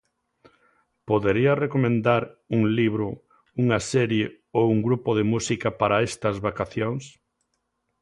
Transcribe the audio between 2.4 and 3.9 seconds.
un libro, unha